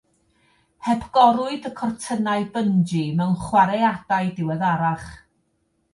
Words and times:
Hepgorwyd 0.85 1.67
y 1.69 1.73
cortynnau 1.81 2.47
bynji 2.55 3.05
mewn 3.21 3.39
chwaraeadau 3.45 4.33
diweddarach. 4.41 5.07